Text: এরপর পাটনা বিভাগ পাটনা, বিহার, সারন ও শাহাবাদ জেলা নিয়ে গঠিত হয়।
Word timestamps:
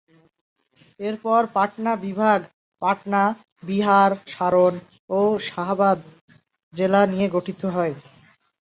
এরপর 0.99 1.41
পাটনা 1.55 1.91
বিভাগ 2.05 2.39
পাটনা, 2.81 3.23
বিহার, 3.63 4.11
সারন 4.27 4.73
ও 5.09 5.19
শাহাবাদ 5.47 5.99
জেলা 6.73 7.01
নিয়ে 7.11 7.27
গঠিত 7.35 7.61
হয়। 7.75 7.93